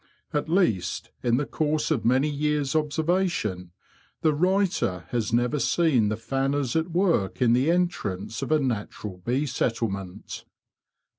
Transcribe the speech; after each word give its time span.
At 0.33 0.49
least, 0.49 1.11
in 1.21 1.37
the 1.37 1.45
course 1.45 1.91
of 1.91 2.03
many 2.03 2.27
years' 2.27 2.75
observation, 2.75 3.69
the 4.23 4.33
writer 4.33 5.05
has 5.09 5.31
never 5.31 5.59
seen 5.59 6.09
the 6.09 6.17
fanners 6.17 6.75
at 6.75 6.89
work 6.89 7.39
in 7.39 7.53
the 7.53 7.69
entrance 7.69 8.41
of 8.41 8.51
a 8.51 8.57
natural 8.59 9.17
bee 9.23 9.45
settlement. 9.45 10.45